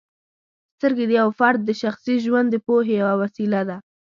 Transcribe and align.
سترګې 0.77 1.05
د 1.07 1.11
یو 1.19 1.29
فرد 1.39 1.59
د 1.65 1.71
شخصي 1.81 2.15
ژوند 2.25 2.47
د 2.51 2.55
پوهې 2.65 2.93
یوه 3.01 3.15
وسیله 3.23 3.61
ده. 3.69 3.77